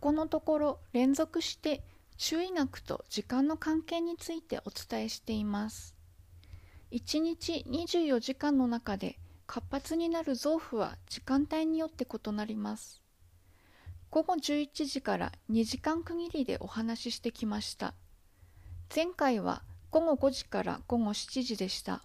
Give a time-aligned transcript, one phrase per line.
[0.00, 1.82] このところ連続して
[2.16, 5.94] 注意学と時間の関係についてお伝えしています。
[6.90, 13.02] 1日24時間の中で活発になる臓腑は時間帯によって異なります。
[14.10, 17.94] 午後11時から2時間区切りでお話ししてきました。
[18.94, 22.02] 前回は午後5時から午後7時でした。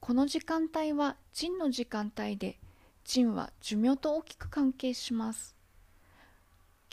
[0.00, 2.58] この時間帯は腎の時間帯で、
[3.04, 5.57] 腎は寿命と大きく関係します。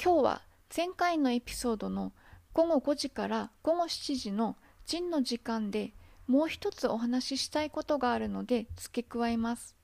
[0.02, 0.42] 今日は
[0.76, 2.12] 前回のエピソードの
[2.54, 5.94] 午後5時から午後7時の腎の時間で
[6.28, 9.76] もう一つお話ししたいことがあるので付け加えます。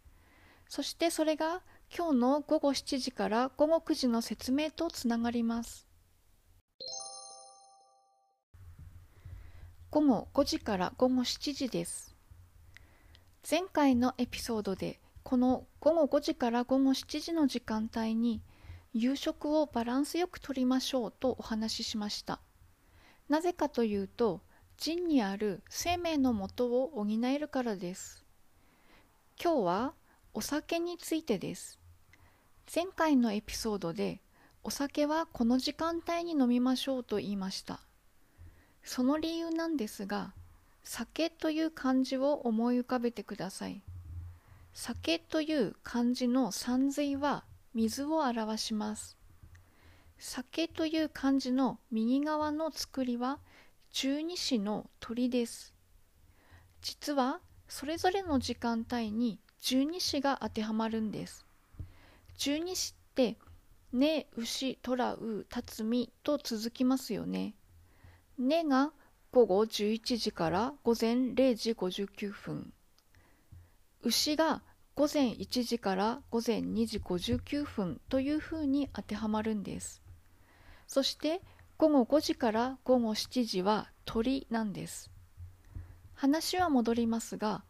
[0.67, 1.61] そしてそれが
[1.95, 5.87] 今日の午後7時から午後9時の説明とつながります。
[9.89, 12.15] 午後5時から午後7時です。
[13.49, 18.41] 前回のエピソードでこの午後5時から午後7時の時間帯に
[18.93, 22.41] 夕食をバランスよくとりましょうとお話ししました。
[23.29, 24.41] なぜかというと
[24.77, 28.25] 腎にある生命のもとを補えるからです。
[29.41, 29.93] 今日は
[30.33, 31.79] お酒についてです。
[32.73, 34.19] 前回のエピソードで
[34.63, 37.79] お酒はこの時間帯に飲みましょうと言いました。
[38.83, 40.33] その理由なんですが、
[40.83, 43.81] 酒という漢字を思い浮かべてください。
[44.73, 49.17] 酒という漢字の山水は水を表します。
[50.17, 53.39] 酒という漢字の右側の作りは
[53.91, 55.73] 十二支の鳥です。
[56.81, 61.45] 実はそれぞれの時間帯に十二支が当てはまるんです。
[62.37, 63.37] 十二支って
[63.93, 67.55] ね、牛、虎、う、辰巳と続きますよね。
[68.37, 68.91] ねが
[69.31, 72.73] 午後11時から午前0時59分。
[74.03, 74.61] 牛が
[74.95, 80.01] 午前1時から午前2時59分というふうに当てはまるんです。
[80.87, 81.41] そして
[81.77, 85.09] 午後5時から午後7時は鳥なんです。
[86.13, 87.63] 話は戻りますが、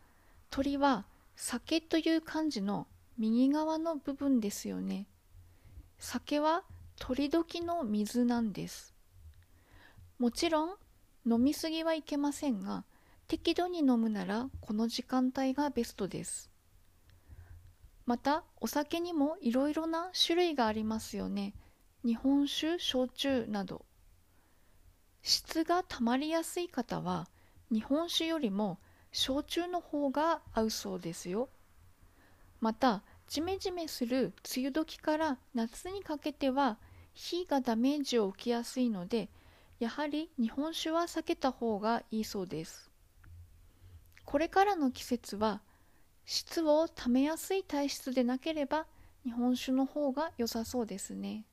[0.49, 1.05] 鳥は
[1.35, 2.87] 酒という漢字の
[3.17, 5.07] 右側の部分ですよね。
[5.99, 6.63] 酒は
[6.97, 8.93] 鳥時の水なんです。
[10.21, 10.75] もちろん
[11.25, 12.83] 飲みすぎはいけませんが
[13.27, 16.50] 適度に飲むならこの時間帯がベストです
[18.05, 21.53] またお酒にもいろいろな種類がありますよね。
[22.03, 23.85] 日本酒焼酎など。
[25.21, 27.27] 質がたまりやすい方は
[27.71, 28.79] 日本酒よりも
[29.11, 31.49] 焼酎の方が合うそうですよ。
[32.59, 36.77] またジメジメする梅雨時から夏にかけては
[37.13, 39.29] 火がダメージを受けやすいので
[39.79, 42.91] やはり日本酒は避けた方がいいそうです。
[44.25, 45.61] これからの季節は
[46.25, 48.85] 質をためやすい体質でなければ
[49.23, 51.45] 日本酒の方が良さそうですね。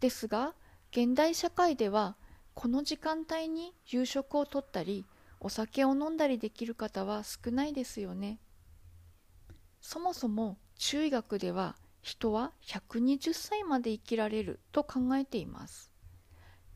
[0.00, 0.54] ですが
[0.90, 2.16] 現代社会では
[2.54, 5.06] この時間帯に夕食をとったり
[5.40, 8.38] お酒を飲んだりできる方は少ないですよね。
[9.80, 15.92] そもそも中医学では人は120歳まで生きられると考えています。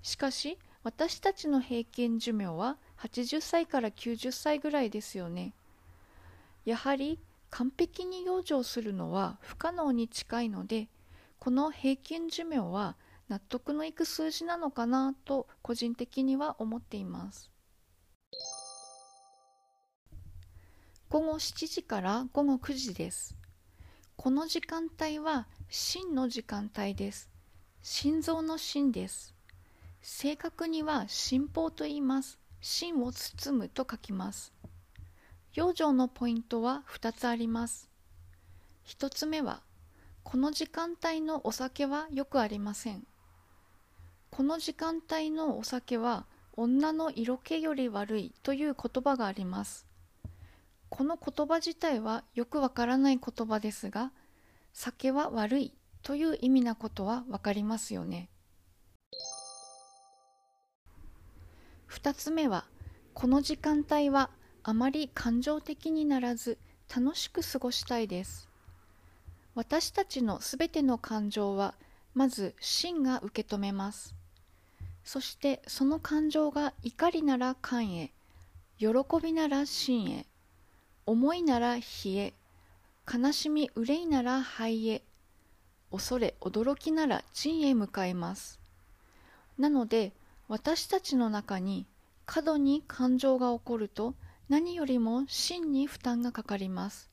[0.02, 5.54] しかし私たちの平均寿命は80歳から90歳ぐらいですよね。
[6.66, 7.18] やはり
[7.48, 10.88] 完璧に養生するのは不可能に近いので
[11.38, 12.96] この平均寿命は
[13.30, 17.50] 納得のいく数字なのかなと個人的には思っています
[21.08, 23.34] 午後7時から午後9時です
[24.16, 27.30] この時間帯は心の時間帯です
[27.80, 29.36] 心臓の心です
[30.08, 32.38] 正確には心法と言います。
[32.60, 34.52] 心を包むと書きます。
[35.56, 37.88] 養生のポイントは2つあります。
[38.84, 39.62] 1つ目は、
[40.22, 43.04] この時間帯のお酒はよくありません。
[44.30, 49.86] この時間帯のお酒は女の色気より悪いという言葉があります。
[50.90, 54.12] この言葉自体はよくわからない言葉ですが、
[54.74, 58.28] 酒は悪いという意味なことはわかりますよね。
[61.88, 62.66] 2つ目は
[63.14, 64.28] この時間帯は
[64.68, 66.58] あまり感情的にならず
[66.92, 68.48] 楽しく過ごしたいです。
[69.54, 71.74] 私たちのすべての感情は
[72.14, 74.16] まず心が受け止めます。
[75.04, 78.10] そしてその感情が怒りなら肝へ
[78.76, 78.88] 喜
[79.22, 80.26] びなら心へ
[81.06, 82.34] 思いなら火へ
[83.08, 85.02] 悲しみ憂いなら肺へ
[85.92, 88.58] 恐れ驚きなら腎へ向かいます。
[89.58, 90.12] なので
[90.48, 91.86] 私たちの中に
[92.24, 94.16] 過度に感情が起こると
[94.48, 97.10] 何よりも真に負担がかかります。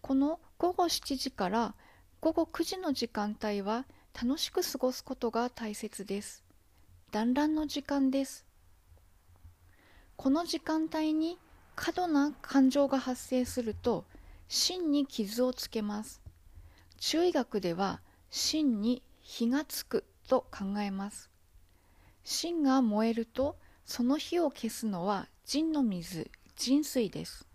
[0.00, 1.74] この午後7時から
[2.20, 6.44] 午後9時の時間帯は楽しく過ごすことが大切です。
[7.10, 8.46] 団らんの時間です。
[10.16, 11.38] この時間帯に
[11.74, 14.04] 過度な感情が発生すると
[14.48, 16.22] 芯に傷をつけます。
[16.98, 18.00] 中医学では
[18.30, 21.30] 芯に火がつくと考えます。
[22.22, 27.46] 芯が燃えるとその火を消すのは腎の水、腎水です。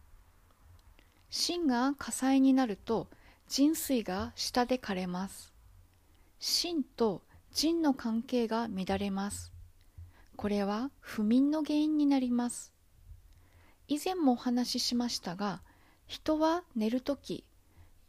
[1.29, 3.09] 芯が火災になると
[3.49, 5.53] 腎水が下で枯れます。
[6.39, 9.51] 芯と腎の関係が乱れます。
[10.37, 12.71] これは不眠の原因になります。
[13.89, 15.61] 以前もお話ししましたが、
[16.07, 17.43] 人は寝るとき、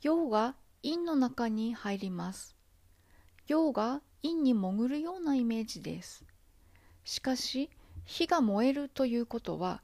[0.01, 0.55] 陽が
[0.85, 2.55] 陰の中に入ります。
[3.49, 6.25] 陽が陰に潜るようなイメージです。
[7.05, 7.69] しかし、
[8.05, 9.83] 火が燃えるということは、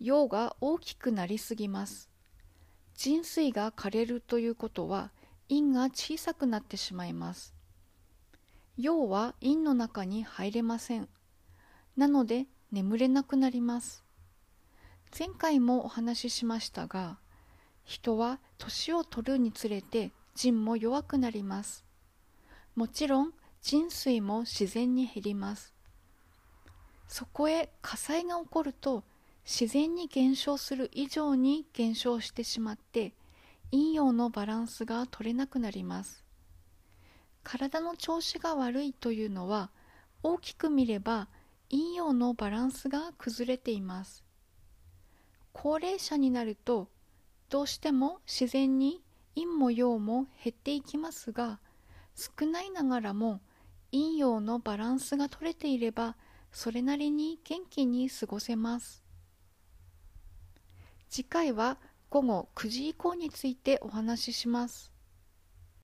[0.00, 2.10] 陽が大きくなりすぎます。
[2.94, 5.10] 腎水が枯れるということは、
[5.48, 7.54] 陰が小さくなってしまいます。
[8.76, 11.08] 陽は陰の中に入れません。
[11.96, 14.04] なので眠れなくなります。
[15.18, 17.18] 前回もお話ししましたが、
[17.84, 21.84] 人は年を取るにつれて腎も弱くなります。
[22.76, 25.74] もちろん腎水も自然に減ります。
[27.10, 29.02] そこへ火災が起こると
[29.44, 33.14] 自然に減少する以上に減少してしまって
[33.72, 36.24] 陰陽のバランスが取れなくなります。
[37.42, 39.70] 体の調子が悪いというのは
[40.22, 41.26] 大きく見れば
[41.68, 44.22] 陰陽のバランスが崩れています。
[45.52, 46.86] 高齢者になると
[47.48, 49.02] どうしても自然に
[49.34, 51.58] 陰も陽も減っていきますが
[52.14, 53.40] 少ないながらも
[53.90, 56.14] 陰陽のバランスが取れていれば
[56.52, 59.02] それなりに元気に過ごせます。
[61.08, 64.92] 次回は午後9時以降についてお話しします。